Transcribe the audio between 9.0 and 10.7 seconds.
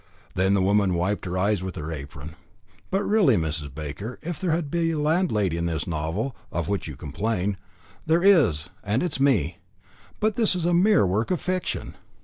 it is me." "But it is